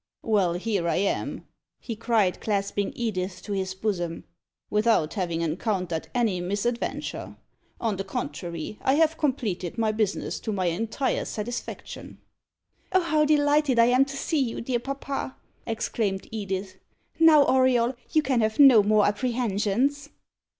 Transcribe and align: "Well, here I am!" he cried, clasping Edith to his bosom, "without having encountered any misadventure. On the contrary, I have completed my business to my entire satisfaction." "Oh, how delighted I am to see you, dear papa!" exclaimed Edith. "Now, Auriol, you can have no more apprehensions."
"Well, 0.23 0.53
here 0.53 0.89
I 0.89 0.95
am!" 0.95 1.45
he 1.79 1.95
cried, 1.95 2.41
clasping 2.41 2.91
Edith 2.95 3.43
to 3.43 3.51
his 3.53 3.75
bosom, 3.75 4.23
"without 4.71 5.13
having 5.13 5.41
encountered 5.41 6.07
any 6.15 6.41
misadventure. 6.41 7.35
On 7.79 7.97
the 7.97 8.03
contrary, 8.03 8.79
I 8.81 8.95
have 8.95 9.19
completed 9.19 9.77
my 9.77 9.91
business 9.91 10.39
to 10.39 10.51
my 10.51 10.65
entire 10.65 11.23
satisfaction." 11.25 12.17
"Oh, 12.91 13.01
how 13.01 13.25
delighted 13.25 13.77
I 13.77 13.85
am 13.93 14.03
to 14.05 14.17
see 14.17 14.39
you, 14.39 14.59
dear 14.59 14.79
papa!" 14.79 15.35
exclaimed 15.67 16.27
Edith. 16.31 16.77
"Now, 17.19 17.45
Auriol, 17.45 17.93
you 18.11 18.23
can 18.23 18.41
have 18.41 18.57
no 18.57 18.81
more 18.81 19.05
apprehensions." 19.05 20.09